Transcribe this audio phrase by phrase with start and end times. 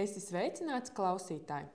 [0.00, 1.66] Esi sveicināts klausītāji!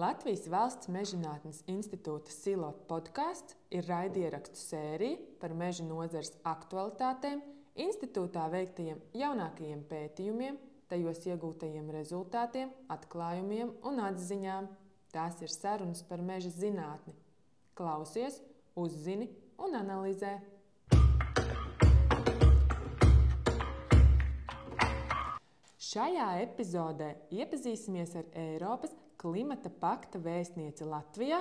[0.00, 7.42] Latvijas Valsts Mežģinātnes institūta Silo podkāsts ir raidierakstu sērija par meža nozares aktualitātēm,
[7.84, 10.56] institūtā veiktajiem jaunākajiem pētījumiem,
[10.88, 14.70] tajos iegūtajiem rezultātiem, atklājumiem un atziņām.
[15.12, 17.12] Tās ir sarunas par meža zinātni.
[17.76, 18.40] Klausies,
[18.80, 19.28] uzzini
[19.60, 20.38] un analizē!
[25.94, 28.90] Šajā epizodē iepazīsimies ar Eiropas
[29.20, 31.36] klimata pakta vēstnieci Latvijā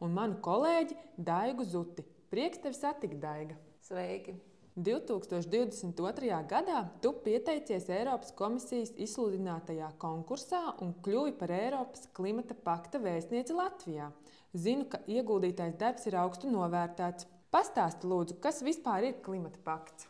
[0.00, 0.94] un manu kolēģi
[1.26, 2.06] Daigu Zuti.
[2.32, 3.58] Prieks tevi satikt, Daiga!
[3.84, 4.32] Sveiki!
[4.80, 6.38] 2022.
[6.48, 14.08] gadā tu pieteicies Eiropas komisijas izsludinātajā konkursā un kļuvi par Eiropas klimata pakta vēstnieci Latvijā.
[14.56, 17.28] Zinu, ka ieguldītais darbs ir augstu novērtēts.
[17.52, 20.08] Pastāsti, lūdzu, kas vispār ir klimata pakts?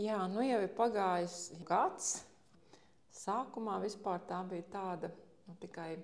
[0.00, 2.16] Jā, nu jau ir pagājis gads
[3.12, 5.10] Sākumā vispār tā bija tāda
[5.46, 5.96] nu, tikai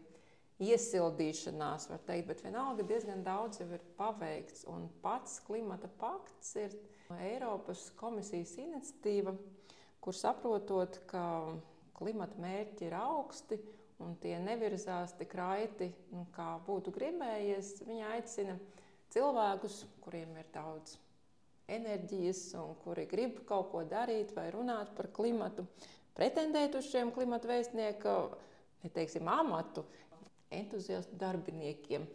[0.63, 4.67] iesildīšanās, var teikt, bet vienalga diezgan daudz jau ir paveikts.
[4.69, 6.75] Un pats klimata pakts ir
[7.25, 9.33] Eiropas komisijas iniciatīva,
[10.05, 11.25] kur saprotot, ka
[11.97, 13.59] klimata mērķi ir augsti
[14.05, 17.79] un tie nevirzās tik raiti, nu, kā būtu gribējies.
[17.89, 18.59] Viņa aicina
[19.15, 20.99] cilvēkus, kuriem ir daudz
[21.69, 25.67] enerģijas un kuri grib kaut ko darīt vai runāt par klimatu,
[26.19, 28.19] pretendēt uz šiem klimata vēstnieku
[28.85, 29.85] neteiksim, amatu,
[30.51, 32.07] entuziastu darbiniekiem.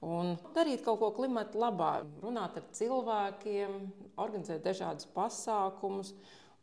[0.00, 1.90] Un darīt kaut ko klimata labā,
[2.22, 3.74] runāt ar cilvēkiem,
[4.20, 6.14] organizēt dažādus pasākumus.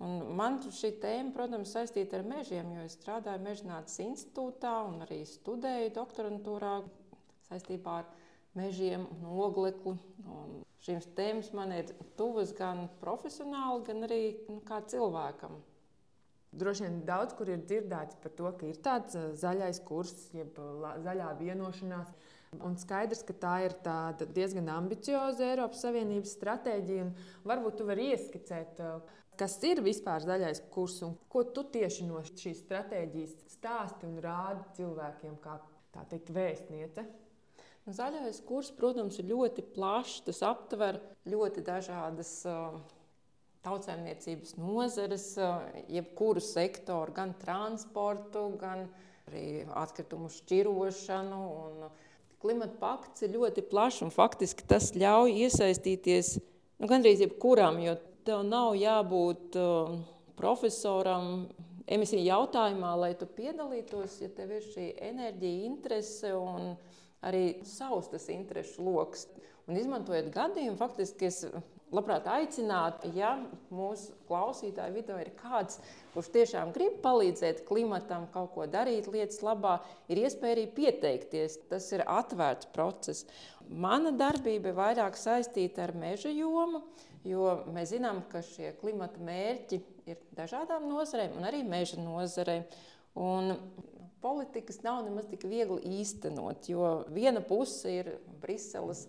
[0.02, 5.24] Un man šī tēma, protams, saistīta ar mežiem, jo es strādāju Mežģinātnes institūtā un arī
[5.26, 6.76] studēju doktorantūrā
[7.48, 8.12] saistībā ar
[8.58, 9.96] mežiem un oglekli.
[10.26, 15.58] Un šīs tēmas man ir tuvas gan profesionāli, gan arī nu, kā cilvēkam.
[16.56, 20.58] Droši vien daudz kur ir dzirdēts par to, ka ir tāds uh, zaļais kurs, jeb
[21.04, 22.14] zaļā vienošanās.
[22.64, 23.74] Un skaidrs, ka tā ir
[24.32, 27.10] diezgan ambicioza Eiropas Savienības stratēģija.
[27.46, 32.24] Varbūt tu vari ieskicēt, uh, kas ir vispār zaļais kurs un ko tu tieši no
[32.26, 35.60] šīs stratēģijas stāsti un rādi cilvēkiem, kā
[35.94, 37.06] tā teikt, vēstniece.
[37.88, 40.24] Nu, zaļais kurs, protams, ir ļoti plašs.
[40.28, 41.00] Tas aptver
[41.30, 42.34] ļoti dažādas
[43.66, 45.30] tautsēmniecības nozares,
[45.92, 48.86] jebkuru sektoru, gan transportu, gan
[49.28, 51.42] arī atkritumu šķirošanu.
[52.42, 57.96] Klimata pakts ir ļoti plašs un faktiski tas ļauj iesaistīties nu, gandrīz jebkuram, jo
[58.28, 59.96] tev nav jābūt uh,
[60.38, 61.48] profesoram
[61.88, 66.76] emisiju jautājumā, lai tu piedalītos, ja tev ir šī enerģija, interese un
[67.26, 69.26] arī savs tas interešu lokus.
[69.68, 71.42] Un izmantojot gadījumu, faktiski es
[71.94, 73.34] labprāt aicinātu, ja
[73.74, 75.80] mūsu klausītāju vidū ir kāds,
[76.14, 79.78] kurš tiešām grib palīdzēt klimatam, kaut ko darīt lietas labā,
[80.12, 81.60] ir iespēja arī pieteikties.
[81.72, 83.28] Tas ir atvērts process.
[83.68, 86.84] Mana darbība ir vairāk saistīta ar meža jomu,
[87.28, 92.64] jo mēs zinām, ka šie klimata mērķi ir dažādām nozarēm un arī meža nozarei.
[93.18, 93.56] Un
[94.22, 98.12] politikas nav nemaz tik viegli īstenot, jo viena puse ir
[98.42, 99.06] Briseles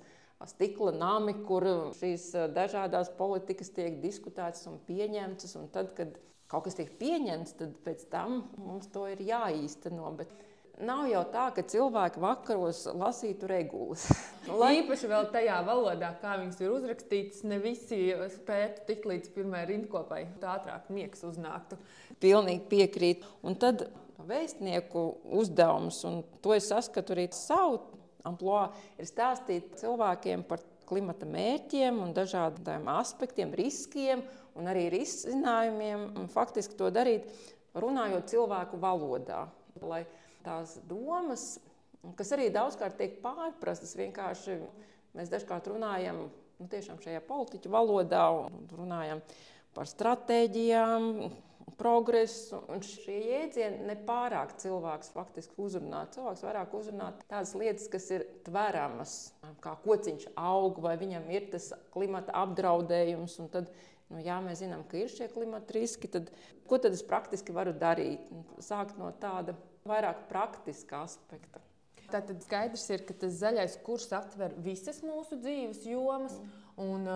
[0.46, 1.66] stikla nami, kur
[1.98, 5.56] šīs eh, dažādas politikas tiek diskutētas un pieņemtas.
[5.58, 6.14] Un tad, kad
[6.48, 10.12] kaut kas tiek pieņemts, tad pēc tam mums to ir jāīsteno.
[10.20, 10.36] Bet
[10.78, 14.04] Nav jau tā, ka cilvēki vakaros lasītu regulas.
[14.60, 17.98] Lai īpaši vēl tajā valodā, kā viņas ir uzrakstītas, ne visi
[18.36, 21.80] spētu tikt līdz pirmajai rindkopai, tā ātrāk miegs uznāktu.
[22.22, 23.26] Pilnīgi piekrīt.
[23.42, 23.88] Un tad
[24.28, 25.02] vēstnieku
[25.40, 27.82] uzdevums, un to es saskatu arī savu
[28.28, 28.68] amploā
[29.00, 34.22] ir stāstīt cilvēkiem par klimata mērķiem un dažādiem aspektiem, riskiem
[34.58, 36.08] un arī risinājumiem.
[36.18, 37.28] Un faktiski to darīt
[37.78, 39.46] runājot cilvēku valodā.
[39.84, 40.02] Lai
[40.44, 41.58] tās domas,
[42.18, 44.58] kas arī daudzkārt tiek pārprastas, vienkārši
[45.18, 46.24] mēs dažkārt runājam
[46.58, 46.68] nu,
[47.04, 49.22] šajā politiķu valodā un runājam
[49.76, 51.12] par stratēģijām,
[51.78, 52.60] progresu.
[52.72, 56.04] Un šie jēdzieni nepārāk cilvēks faktiski uzrunā.
[56.14, 59.14] Cilvēks vairāk uzrunā tādas lietas, kas ir tveramas,
[59.64, 63.38] kā kociņš aug, vai viņam ir tas klimata apdraudējums.
[63.54, 63.72] Tad,
[64.12, 66.10] nu, jā, mēs zinām, ka ir šie klimata riski.
[66.12, 66.32] Tad,
[66.70, 68.24] ko tad es praktiski varu darīt?
[68.64, 69.56] Sākt no tāda
[69.88, 71.62] vairāk praktiska aspekta.
[72.08, 76.38] Tātad skaidrs ir, ka tas zaļais kurs aptver visas mūsu dzīves jomas.
[76.40, 76.67] Mm.
[76.78, 77.08] Un,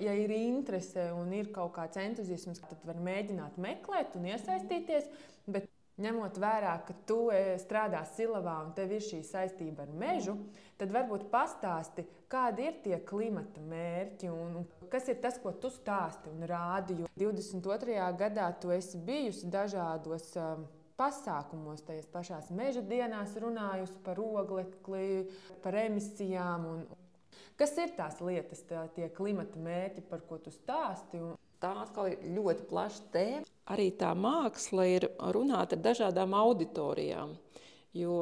[0.00, 5.10] ja ir interese un ir kaut kāds entuziasms, tad var mēģināt meklēt un iesaistīties.
[5.52, 5.68] Bet
[6.00, 7.26] ņemot vērā, ka tu
[7.60, 10.38] strādā Silavā un tev ir šī saistība ar mežu,
[10.80, 14.62] tad varbūt pastāsti, kādi ir tie klimata mērķi un
[14.92, 17.02] kas ir tas, ko tu stāsti un rādi.
[17.02, 17.98] Jo 22.
[18.18, 20.32] gadā tu esi bijusi dažādos
[20.96, 25.28] pasākumos, tajās pašās meža dienās runājusi par oglekli,
[25.64, 26.68] par emisijām.
[26.72, 26.84] Un...
[27.60, 31.20] Kas ir tās lietas, tā, tie klimata mērķi, par ko tu stāsti?
[31.22, 31.38] Un...
[31.62, 33.46] Tā atkal ir ļoti plaša tēma.
[33.70, 35.04] Arī tā māksla ir
[35.36, 37.36] runāt ar dažādām auditorijām.
[37.94, 38.16] Jo,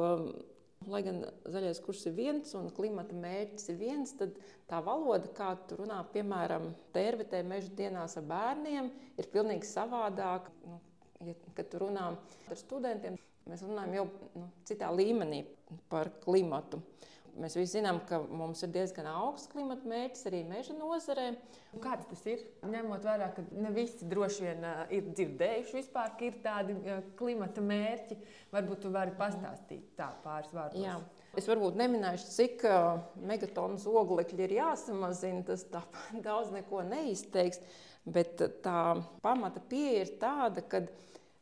[0.89, 4.37] lai gan zaļais kurs ir viens un klimata mērķis ir viens, tad
[4.69, 10.53] tā valoda, kā tu runā, piemēram, tērvetē meža dienās ar bērniem, ir pilnīgi savādāka.
[10.65, 10.79] Nu,
[11.25, 13.17] ja, kad tu runā ar studentiem,
[13.49, 14.05] mēs runājam jau
[14.37, 15.43] nu, citā līmenī
[15.91, 16.81] par klimatu.
[17.39, 21.27] Mēs visi zinām, ka mums ir diezgan augsts klimata mērķis arī meža nozarē.
[21.83, 22.41] Kāds tas ir?
[22.67, 26.75] Ņemot vērā, ka ne visi droši vien ir dzirdējuši, vispār, ka ir tādi
[27.19, 28.17] klimata mērķi,
[28.51, 30.81] varbūt tu vari pastāstīt tā pāris vārdos.
[30.83, 30.97] Jā.
[31.39, 32.65] Es varbūt neminēšu, cik
[33.29, 35.45] megatonnas oglekļi ir jāsamazina.
[35.47, 35.85] Tas tā
[36.27, 37.63] daudz neko neizteiks.
[38.01, 40.81] Bet tā pamata pieeja ir tāda, ka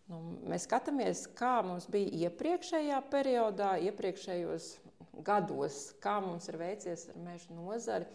[0.10, 0.18] Nu,
[0.50, 4.72] mēs skatāmies, kā mums bija iepriekšējā periodā, iepriekšējos
[5.26, 8.08] gados, kā mums ir veicies ar meža nozari,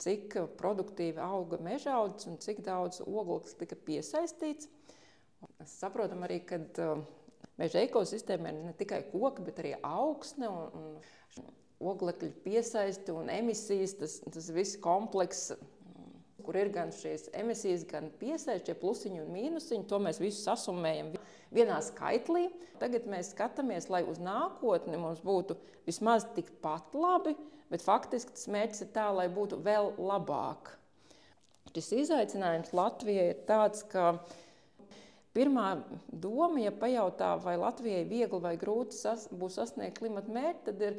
[0.00, 4.68] cik produktīvi auga meža audzes un cik daudz oglekļa tika piesaistīts.
[5.58, 7.00] Mēs saprotam arī, ka uh,
[7.60, 10.86] meža ekosistēma ir ne tikai koki, bet arī augsne un,
[11.40, 11.50] un
[11.92, 13.96] oglekļa piesaisti un emisijas.
[14.00, 15.54] Tas, tas viss komplekss
[16.44, 19.86] kur ir gan šīs emisijas, gan piesaistītie plusiņi un mīnusiņi.
[19.90, 21.12] To mēs visu sasumējam
[21.54, 22.48] vienā skaitlī.
[22.80, 25.56] Tagad mēs skatāmies, lai uz nākotni mums būtu
[25.86, 27.36] vismaz tikpat labi,
[27.70, 30.74] bet faktiski tas mērķis ir tā, lai būtu vēl labāk.
[31.70, 34.16] Šis izaicinājums Latvijai ir tāds, ka
[35.36, 35.68] pirmā
[36.10, 40.98] doma, ja pajautā, vai Latvijai viegli vai grūti sas, būs sasniegt klimata mērķi, tad ir,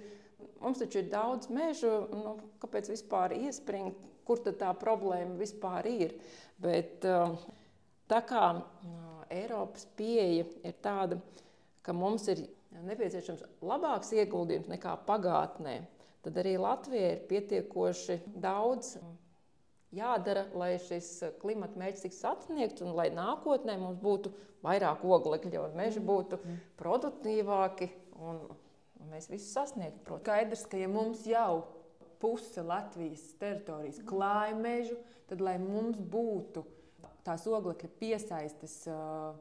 [0.62, 6.16] mums taču ir daudz mežu, nu, kāpēc vispār iespringt kur tā problēma vispār ir.
[6.62, 7.38] Bet, um,
[8.12, 8.46] tā kā
[9.32, 11.18] Eiropas pieeja ir tāda,
[11.86, 12.44] ka mums ir
[12.84, 15.80] nepieciešams labāks ieguldījums nekā pagātnē,
[16.26, 18.98] tad arī Latvijai ir pietiekoši daudz
[19.96, 24.32] jādara, lai šis klimata mērķis tiktu sasniegts un lai nākotnē mums būtu
[24.66, 26.40] vairāk oglekļa un meži būtu
[26.80, 27.90] produktīvāki
[28.22, 28.44] un
[29.12, 30.20] mēs visu sasniegtu.
[30.22, 31.64] Skaidrs, ka ja mums jau
[32.22, 35.00] puse Latvijas teritorijas klāja mežu,
[35.30, 36.64] tad, lai mums būtu
[37.26, 39.36] tās oglekļa piesaistes uh,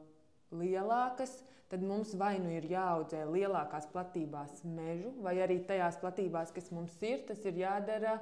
[0.55, 1.37] lielākas,
[1.71, 6.97] tad mums vai nu ir jāaudzē lielākās platībās mežu, vai arī tajās platībās, kas mums
[7.05, 8.17] ir, tas ir jādara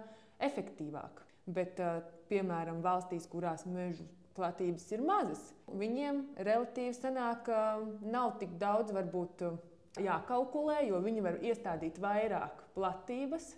[0.49, 1.23] efektīvāk.
[1.49, 4.05] Bet, uh, piemēram, valstīs, kurās mežu
[4.37, 7.61] platības ir mazas, viņiem relatīvi sanāk, ka
[8.05, 9.43] nav tik daudz varbūt
[9.99, 13.51] jākalkulē, jo viņi var iestādīt vairāk platības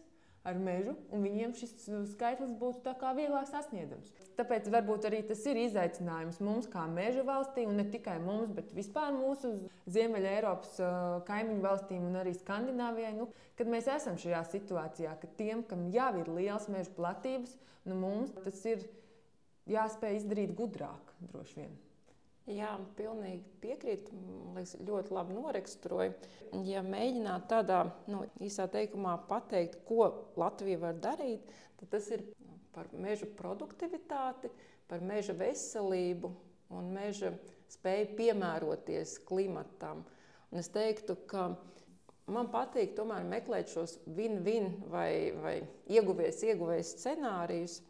[0.47, 1.73] ar mežu, un viņiem šis
[2.13, 4.09] skaitlis būtu vieglāk sasniedzams.
[4.39, 8.73] Tāpēc varbūt arī tas ir izaicinājums mums, kā meža valstī, un ne tikai mums, bet
[8.73, 9.53] vispār mūsu
[9.91, 10.79] Ziemeļa Eiropas
[11.27, 13.13] kaimiņu valstīm un arī Skandināvijai.
[13.19, 13.29] Nu,
[13.59, 17.53] kad mēs esam šajā situācijā, ka tiem, kam jau ir liels meža platības,
[17.85, 18.87] nu, mums tas ir
[19.69, 21.79] jāspēj izdarīt gudrāk droši vien.
[22.49, 24.17] Jā, pilnīgi piekrītu.
[24.55, 26.13] Liekas, ļoti labi noraksturoju.
[26.65, 30.07] Ja mēģināt tādā nu, īsā teikumā pateikt, ko
[30.41, 31.45] Latvija var darīt,
[31.79, 32.25] tad tas ir
[32.73, 34.49] par meža produktivitāti,
[34.89, 36.31] par meža veselību
[36.73, 37.35] un meža
[37.71, 40.01] spēju piemēroties klimatam.
[40.51, 41.51] Un es teiktu, ka
[42.31, 45.55] man patīk tomēr meklēt šos win-win vai, vai
[45.93, 47.81] ieguvējs, ieguvējs scenārijus.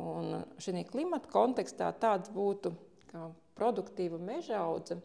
[0.00, 2.74] Un šī klimata kontekstā tāds būtu
[3.60, 4.98] produktīva meža audze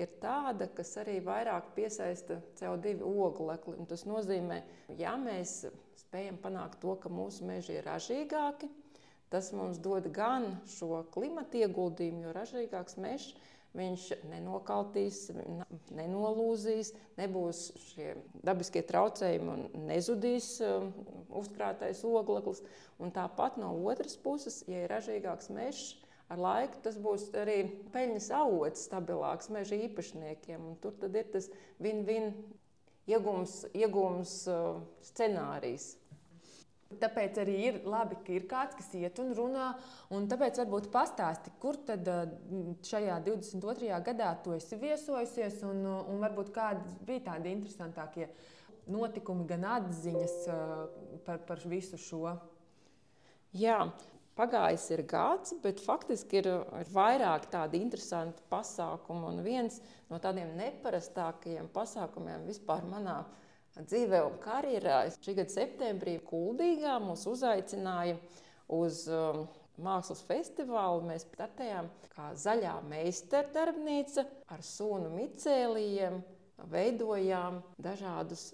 [0.00, 3.78] ir tāda, kas arī vairāk piesaista CO2 oglekli.
[3.78, 4.60] Un tas nozīmē,
[4.98, 5.64] ja mēs
[6.04, 8.68] spējam panākt to, ka mūsu meži ir ražīgāki,
[9.32, 13.32] tas mums dod gan šo klimata ieguldījumu, jo ražīgāks mežs
[13.74, 15.24] viņš nenokaltīs,
[15.94, 18.12] nenolūzīs, nebūs šie
[18.46, 20.92] dabiskie traucējumi un nezudīs um,
[21.34, 22.62] uzkrātais ogleklis.
[23.02, 25.96] Un tāpat no otras puses, ja ir ražīgāks mežs,
[26.32, 27.58] ar laiku tas būs arī
[27.94, 30.70] peļņas avots stabilāks meža īpašniekiem.
[30.82, 31.50] Tur tad ir tas
[31.82, 32.32] win-win
[33.10, 35.94] iegūms, iegūms uh, scenārijs.
[37.00, 39.70] Tāpēc arī ir labi, ka ir kāds, kas iet un runā.
[40.14, 42.24] Un tāpēc varbūt pastāsti, kur tad uh,
[42.86, 43.92] šajā 22.
[44.08, 48.30] gadā tu esi viesojusies un, uh, un varbūt kādi bija tādi interesantākie
[48.84, 50.34] notikumi, gan atziņas
[51.24, 52.34] par, par visu šo.
[53.56, 53.78] Jā,
[54.34, 56.48] Pagājis ir gads, bet faktiski ir,
[56.80, 59.28] ir vairāk tādu interesantu pasākumu.
[59.30, 59.78] Un viens
[60.10, 63.20] no tādiem neparastākajiem pasākumiem vispār manā
[63.78, 68.18] dzīvē un karjerā šī gada septembrī Kuldīgā mūs uzaicināja
[68.74, 69.44] uz um,
[69.82, 76.20] mākslas festivālu mēs startējām kā zaļā meistardarbnīca ar sunu micēlijiem,
[76.70, 78.52] veidojām dažādus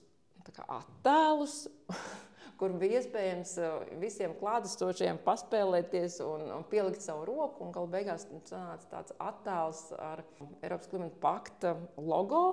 [0.69, 1.63] attēlus.
[2.61, 7.71] kur bija iespējams eh, visiem klātesošiem paspēlēties un, un pielikt savu roku.
[7.73, 10.23] Galu beigās sanāca tāds attēls ar
[10.61, 12.45] Eiropas klimata pakta logo.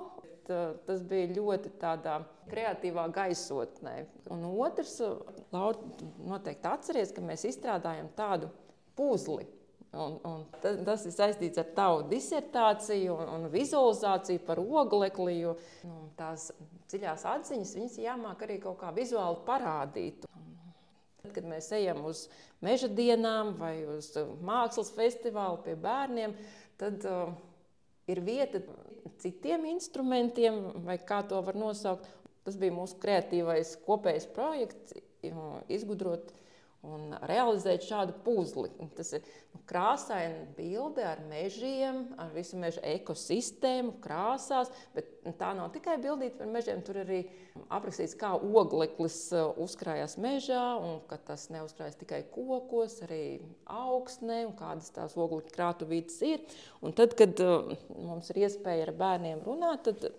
[0.48, 3.98] Tas bija ļoti tādā kreatīvā gaisotnē.
[4.32, 4.94] Un otrs,
[5.52, 5.90] Laura,
[6.24, 8.48] noteikti atceries, ka mēs izstrādājam tādu
[8.96, 9.44] puzli.
[9.96, 10.42] Un, un
[10.84, 15.38] tas ir saistīts ar tavu disertāciju un, un vizualizāciju par oglekli.
[15.40, 15.54] Jo,
[15.88, 16.50] nu, tās
[16.92, 20.26] dziļās atziņas, viņas jāmāk arī kaut kā vizuāli parādīt.
[21.22, 22.26] Tad, kad mēs ejam uz
[22.64, 26.36] meža dienām vai uz uh, mākslas festivālu pie bērniem,
[26.80, 27.32] tad uh,
[28.12, 28.60] ir vieta
[29.22, 32.06] citiem instrumentiem, vai kā to var nosaukt.
[32.44, 34.94] Tas bija mūsu kreatīvais kopējs projekts,
[35.68, 36.30] izgudrot
[36.86, 38.70] un realizēt šādu puzli.
[38.94, 44.70] Tas ir nu, krāsaina bilde ar mežiem, ar visu meža ekosistēmu, krāsās.
[44.94, 47.24] Bet tā nav tikai bildīta par mežiem, tur arī
[47.74, 54.54] aprakstīts, kā ogleklis uh, uzkrājas mežā, un ka tas neuzkrājas tikai kokos, arī augsnē, un
[54.58, 56.46] kādas tās oglekļa krātuvītes ir.
[56.84, 60.12] Un tad, kad uh, mums ir iespēja ar bērniem runāt, tad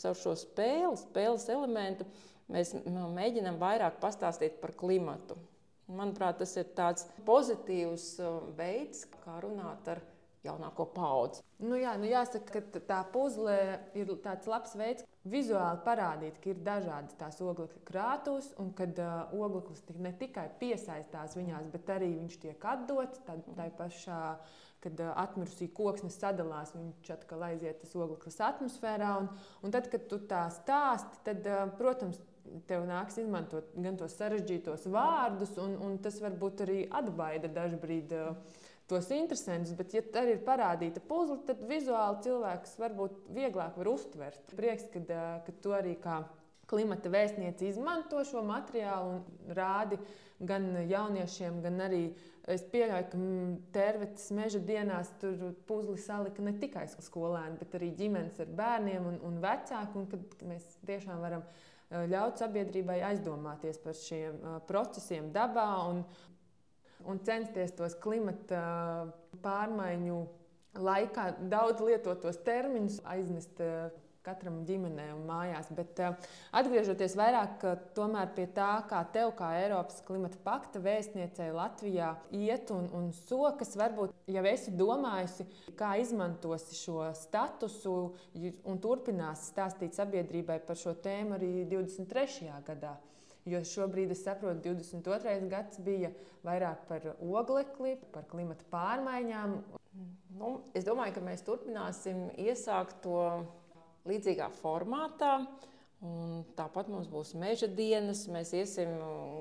[0.00, 2.06] caur šo spēli, spēles elementu,
[2.52, 5.38] mēs nu, mēģinām vairāk pastāstīt par klimatu.
[5.86, 10.00] Manuprāt, tas ir tāds pozitīvs uh, veids, kā runāt ar
[10.46, 11.42] jaunāko paudzi.
[11.62, 13.56] Nu jā, nu jāsaka, ka tā puzle
[13.98, 19.32] ir tāds labs veids, vizuāli parādīt, ka ir dažādas tās oglekļa krātuves, un kad uh,
[19.34, 24.22] ogleklis ne tikai piesaistās viņās, bet arī viņš tiek atdots tādā pašā.
[24.84, 29.14] Kad uh, atmirusī koksne sadalās, viņš atkal aiziet tas ogleklis atmosfērā.
[29.22, 29.30] Un,
[29.64, 32.20] un tad, kad tu tā stāsti, tad, uh, protams,
[32.68, 38.62] tev nāks izmantot gan tos sarežģītos vārdus, un, un tas varbūt arī atbaida dažkārt uh,
[38.90, 39.74] tos interesantus.
[39.78, 44.54] Bet, ja arī ir parādīta puzle, tad vizuāli cilvēks varbūt vieglāk var uztvert.
[44.58, 46.22] Prieks, ka, uh, ka tu arī kā
[46.66, 50.00] klimata vēstniece izmanto šo materiālu un rādi
[50.42, 52.06] gan jauniešiem, gan arī
[52.46, 57.88] Es pieļauju, ka mm, Tervetes meža dienās tur puzli salika ne tikai skolēni, bet arī
[57.98, 59.98] ģimenes ar bērniem un, un vecāki.
[59.98, 66.02] Un kad mēs tiešām varam Eh, ļaut sabiedrībai aizdomāties par šiem eh, procesiem dabā un,
[67.06, 69.12] un censties tos klimata eh,
[69.44, 70.18] pārmaiņu
[70.76, 73.62] laikā daudz lietotos terminus aiznest
[74.26, 75.70] katram ģimenē un mājās.
[75.78, 76.28] Bet uh,
[76.58, 82.90] atgriežoties vairāk uh, pie tā, kā tev, kā Eiropas klimata pakta vēstniecei Latvijā, iet un,
[82.96, 87.96] un sokas, varbūt jau esi domājusi, kā izmantosi šo statusu
[88.66, 92.50] un turpinās stāstīt sabiedrībai par šo tēmu arī 23.
[92.66, 92.96] gadā.
[93.46, 95.36] Jo šobrīd es saprotu, 22.
[95.50, 96.10] gads bija
[96.42, 99.54] vairāk par oglekli, par klimata pārmaiņām.
[100.36, 103.20] Nu, es domāju, ka mēs turpināsim iesākt to
[104.08, 105.38] līdzīgā formātā.
[106.04, 108.26] Un tāpat mums būs meža dienas.
[108.28, 108.92] Mēs iesim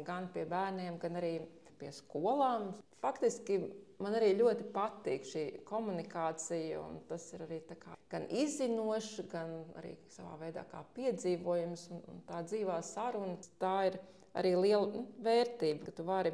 [0.07, 1.38] gan pie bērniem, gan arī
[1.79, 2.72] pie skolām.
[3.03, 3.60] Faktiski
[4.01, 6.81] man arī ļoti patīk šī komunikācija.
[7.10, 12.79] Tas ir arī kā, gan izzinošs, gan arī savā veidā piedzīvojums un, un tā dzīvā
[12.88, 13.38] saruna.
[13.62, 14.00] Tā ir
[14.36, 16.34] arī liela nu, vērtība, ka tu vari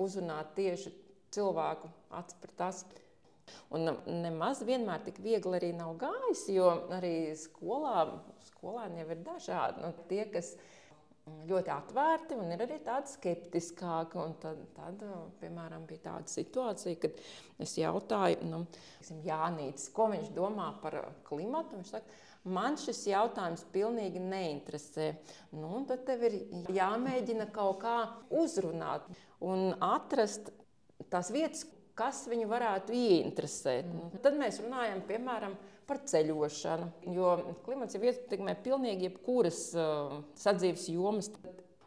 [0.00, 0.94] uzrunāt tieši
[1.34, 3.01] cilvēku acis pret acis.
[3.72, 8.06] Un nemaz vienmēr tik viegli arī nav gājis, jo arī skolā
[8.62, 9.82] skolēni jau ir dažādi.
[9.82, 10.54] Nu, tie, kas
[11.50, 14.22] ļoti atvērti un ir arī tādi skeptiskāki.
[14.42, 15.02] Tad, tad,
[15.40, 17.18] piemēram, bija tāda situācija, kad
[17.62, 18.64] es jautāju nu,
[19.26, 21.78] Jānis, ko viņš domā par klimatu.
[21.80, 22.18] Viņš saka,
[22.54, 25.10] man šis jautājums pilnīgi neinteresē.
[25.58, 26.38] Nu, tad tev ir
[26.70, 27.98] jāmēģina kaut kā
[28.30, 29.10] uzrunāt
[29.42, 30.54] un atrast
[31.10, 31.66] tās vietas,
[31.98, 33.88] kas viņu varētu ieinteresēt.
[33.88, 34.20] Mm.
[34.24, 35.56] Tad mēs runājam piemēram
[35.88, 37.32] par ceļošanu, jo
[37.66, 41.30] klimats jau ietekmē pilnīgi jebkuras uh, sadzīves jomas.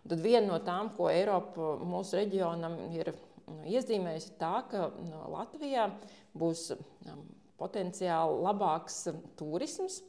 [0.06, 3.14] Tad viena no tām, ko Eiropa mūsu reģionam ir
[3.48, 5.88] nu, iezīmējusi, tā, ka nu, Latvijā
[6.38, 7.24] būs um,
[7.62, 9.08] potenciāli labāks
[9.40, 10.04] turisms.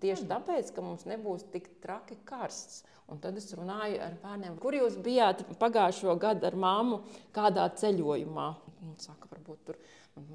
[0.00, 0.30] Tieši mm.
[0.32, 2.82] tāpēc, ka mums nebūs tik traki karsts.
[3.06, 8.48] Un tad es runāju ar bērniem, kur jūs bijāt pagājušo gadu ar māmu, kādā ceļojumā.
[8.80, 9.78] Viņa saka, varbūt tur.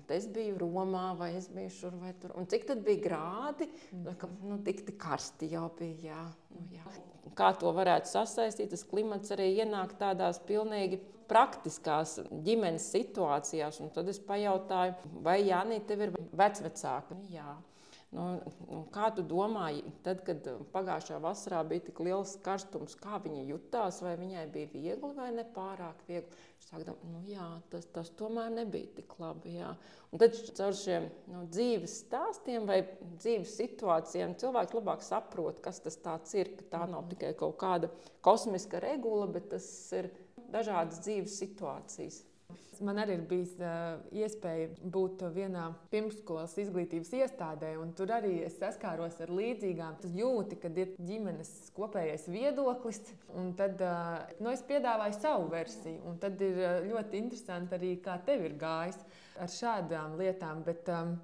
[0.10, 2.34] Es biju Romā, vai es biju šur vai tur.
[2.38, 3.68] Un cik tad bija grādi?
[3.92, 4.28] Mm.
[4.48, 5.96] Nu, tik karsti jau bija.
[6.02, 6.26] Jā.
[6.50, 6.86] Nu, jā.
[7.38, 8.72] Kā to varētu sasaistīt?
[8.72, 11.02] Tas klimats arī ienāk tādās pilnīgi
[11.32, 13.80] praktiskās ģimenes situācijās.
[13.82, 17.18] Un tad es pajautāju, vai Jānis, tev ir vecvecāki?
[17.18, 17.56] Nu, jā.
[18.12, 18.24] Nu,
[18.92, 24.18] kā tu domāji, tad, kad pagājušā vasarā bija tik liels karstums, kā viņa jutās, vai
[24.20, 26.42] viņai bija viegli vai ne pārāk viegli?
[26.60, 29.54] Es sāku nu, jā, tas, tas tomēr nebija tik labi.
[29.62, 29.70] Jā.
[30.12, 32.82] Un tad caur šiem nu, dzīves stāstiem vai
[33.14, 36.52] dzīves situācijām cilvēks labāk saprot, kas tas ir.
[36.60, 37.94] Ka tā nav tikai kaut kāda
[38.28, 40.12] kosmiska regula, bet tas ir
[40.52, 42.26] dažādas dzīves situācijas.
[42.82, 48.56] Man arī ir bijis uh, iespēja būt vienā pirmsskolas izglītības iestādē, un tur arī es
[48.58, 50.00] saskāros ar līdzīgām.
[50.18, 53.04] Jūti, kad ir ģimenes kopējais viedoklis,
[53.60, 56.02] tad uh, nu, es piedāvāju savu versiju.
[56.10, 58.98] Un tad ir ļoti interesanti arī, kā tev ir gājis
[59.38, 60.66] ar šādām lietām.
[60.66, 61.20] Bet, um,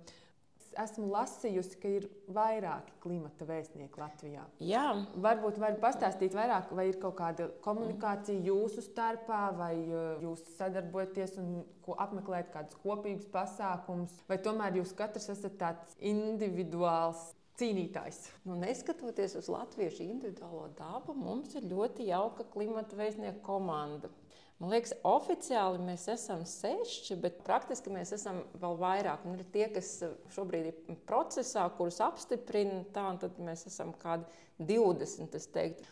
[0.84, 4.44] esmu lasījusi, ka ir vairāki klimata vēstnieki Latvijā.
[4.64, 4.86] Jā.
[5.24, 11.38] Varbūt varat pastāstīt vairāk, vai ir kaut kāda komunikācija jūsu starpā, vai uh, jūs sadarbojaties
[11.42, 11.58] un
[11.96, 18.20] apmeklējat kādus kopīgus pasākumus, vai tomēr jūs katrs esat tāds individuāls cīnītājs.
[18.46, 24.12] Nu, neskatoties uz latviešu individuālo dabu, mums ir ļoti jauka klimata vēstnieku komanda.
[24.58, 29.28] Man liekas, oficiāli mēs esam seši, bet praktiski mēs esam vēl vairāk.
[29.30, 29.92] Un ir tie, kas
[30.34, 34.26] šobrīd ir procesā, kurus apstiprina, tā, un tad mēs esam kādi
[34.58, 35.86] 20.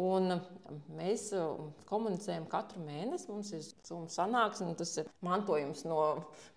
[0.00, 0.32] Un
[0.96, 1.26] mēs
[1.90, 3.28] komunicējam katru mēnesi.
[3.28, 3.68] Mums ir
[4.14, 6.00] sanāksme, tas ir mantojums no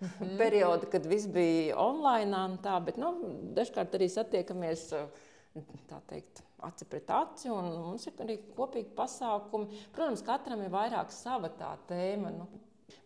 [0.00, 0.38] mm.
[0.40, 2.56] perioda, kad viss bija online.
[2.64, 3.12] Tā, bet nu,
[3.58, 4.88] dažkārt arī satiekamies
[5.90, 9.82] tā teikt aci pret aci, un mums ir arī kopīgi pasākumi.
[9.94, 12.32] Protams, katram ir vairāk sava tā tēma.
[12.34, 12.48] Nu.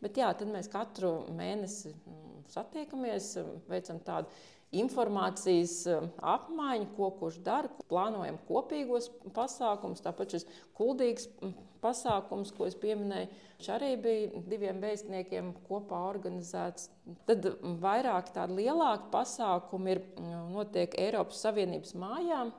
[0.03, 3.33] Bet jā, tad mēs katru mēnesi mm, satiekamies,
[3.71, 4.31] veicam tādu
[4.77, 7.71] informācijas um, apmaiņu, ko kurš dara.
[7.89, 10.47] Plānojam kopīgos pasākumus, tāpat šis
[10.77, 13.31] kuldīgs mm, pasākums, ko es pieminēju,
[13.73, 16.91] arī bija diviem vēstniekiem kopā organizēts.
[17.29, 17.49] Tad
[17.83, 22.53] vairāk tādi lielāki pasākumi ir mm, notiek Eiropas Savienības mājām.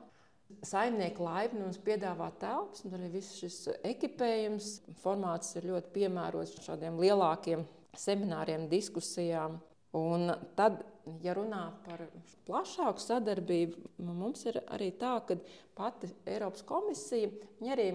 [0.66, 4.70] Saimnieka laipni mums piedāvā telpas, un arī viss šis ekipējums,
[5.02, 7.64] formāts ir ļoti piemērots šādiem lielākiem
[7.96, 9.58] semināriem, diskusijām.
[9.96, 10.84] Un tad,
[11.24, 12.04] ja runā par
[12.46, 15.34] plašāku sadarbību, mums ir arī tā, ka
[15.74, 17.32] pati Eiropas komisija
[17.74, 17.88] arī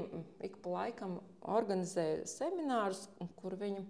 [0.43, 1.21] ik pa laikam
[1.55, 3.05] organizē seminārus,
[3.39, 3.85] kur viņi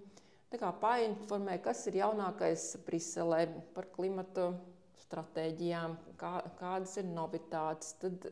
[0.82, 4.52] painformē, kas ir jaunākais Briselē par klimatu
[5.06, 7.96] stratēģijām, kā, kādas ir novitātes.
[8.00, 8.30] Tad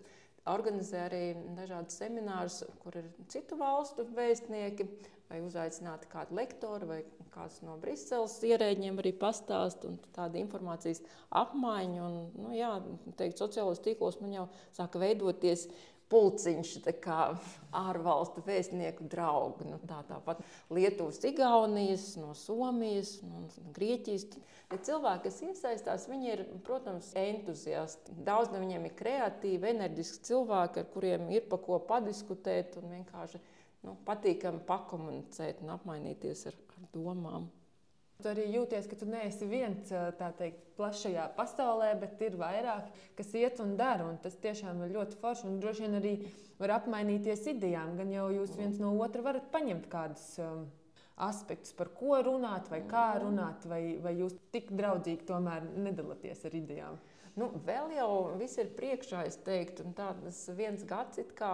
[0.50, 1.24] organizē arī
[1.58, 4.88] dažādas seminārus, kur ir citu valstu vēstnieki,
[5.30, 7.00] vai uzaicināti kādi lektori, vai
[7.34, 11.02] kāds no Briseles ierēģiem arī pastāst, un tāda informācijas
[11.34, 12.04] apmaiņa.
[12.06, 12.76] Un, nu, jā,
[13.18, 15.66] teikt, sociālos tīklos man jau sāka veidoties
[16.14, 16.74] pulciņš,
[17.74, 19.66] ārvalstu vēstnieku draugi.
[19.66, 24.28] Nu, tā, tāpat Lietuvas, Igaunijas, no Somijas, no Grieķijas.
[24.74, 28.14] Ja cilvēki, kas iesaistās, viņi ir, protams, entuziasti.
[28.26, 33.42] Daudz no viņiem ir kreatīvi, enerģiski cilvēki, ar kuriem ir pa ko padiskutēt un vienkārši
[33.88, 37.50] nu, patīkami pakomunicēt un apmainīties ar, ar domām.
[38.24, 39.90] Tu arī jūties, ka tu neesi viens
[40.40, 44.06] teikt, plašajā pasaulē, bet ir vairāk, kas iet un dara.
[44.08, 45.50] Un tas tiešām ir ļoti forši.
[45.50, 46.14] Un droši vien arī
[46.62, 47.98] var apmainīties idejām.
[48.00, 50.64] Gan jau jūs viens no otra varat paņemt kādus um,
[51.28, 56.58] aspektus, par ko runāt, vai kā runāt, vai, vai jūs tik draudzīgi tomēr nedalāties ar
[56.64, 57.02] idejām.
[57.34, 61.54] Nu, vēl jau viss ir priekšā, es teiktu, un tāds viens gads, kā,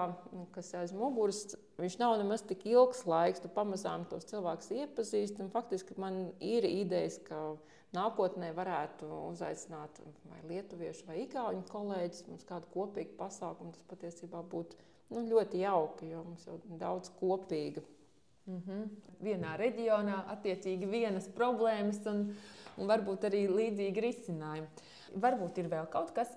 [0.51, 3.39] kas aiz muguras, viņš nav nemaz tik ilgs laiks.
[3.39, 5.47] Tu pamazām tos cilvēkus iepazīsti.
[5.53, 7.55] Faktiski man ir idejas, ka
[7.95, 13.71] nākotnē varētu uzaicināt vai lietuviešu vai igauņu kolēģus, mums kādu kopīgu pasākumu.
[13.77, 14.75] Tas patiesībā būtu
[15.15, 17.87] nu, ļoti jauki, jo mums jau daudz kopīga.
[18.49, 18.85] Mm -hmm.
[19.23, 22.35] Vienā reģionā attiecīgi vienas problēmas un,
[22.77, 24.67] un varbūt arī līdzīgi risinājumi.
[25.15, 26.31] Varbūt ir vēl kaut kas,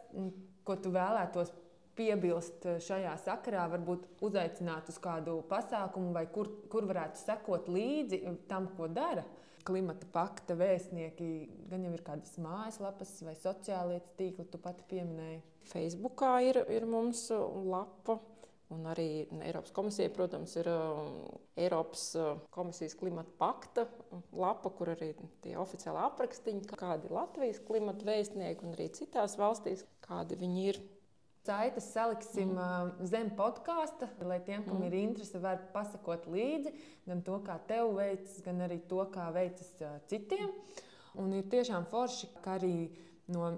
[0.65, 1.53] ko tu vēlētos
[1.99, 8.71] piebilst šajā sakarā, varbūt uzaicināt uz kādu pasākumu, vai kur, kur varētu sekot līdzi tam,
[8.77, 9.25] ko dara.
[9.63, 11.27] Klimata pakta vēstnieki,
[11.71, 15.43] gan jau ir kādas mājaslapas vai sociālie tīkli, tu pati pieminēji.
[15.71, 18.19] Facebookā ir, ir mums lapa.
[18.73, 20.69] Un arī Eiropas komisija, protams, ir
[21.61, 22.05] Eiropas
[22.55, 23.85] komisijas klimata pakta
[24.33, 25.13] lapa, kur arī
[25.45, 30.81] tie oficiāli aprakstiņi, kādi ir Latvijas klimata vēstnieki un arī citās valstīs, kādi viņi ir.
[31.43, 33.07] Saites saliksim mm.
[33.11, 34.85] zem podkāsta, lai tiem, kam mm.
[34.87, 36.71] ir interese, var pasakot līdzi
[37.09, 39.73] gan to, kā tev veicas, gan arī to, kā veicas
[40.11, 40.53] citiem.
[41.19, 42.77] Un ir tiešām forši, ka arī
[43.33, 43.49] no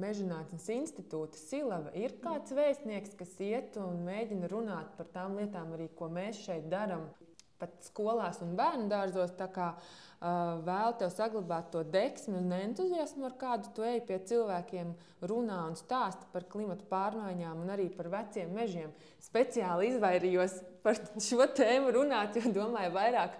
[0.00, 5.90] Mežģinātnes institūta Silava ir kāds vēstnieks, kas iet un mēģina runāt par tām lietām, arī,
[5.98, 7.10] ko mēs šeit darām.
[7.58, 9.30] pat skolās un bērnu dārzos.
[9.54, 14.92] Kā, uh, vēl tev saglabāt to deksmi un entuziasmu, ar kādu tu ej pie cilvēkiem,
[15.22, 18.92] runā un stāsta par klimatu pārmaiņām un arī par veciem mežiem.
[19.22, 23.38] Speciāli izvairījos par šo tēmu runāt, jo domāju, vairāk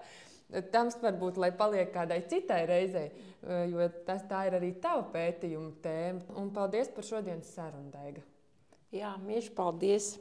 [0.74, 3.08] tam varbūt, lai paliek kādai citai reizei,
[3.70, 6.36] jo tas tā ir arī tava pētījuma tēma.
[6.40, 8.22] Un paldies par šodienas sarunu, Daiga!
[8.94, 10.14] Jā, mīļš, paldies!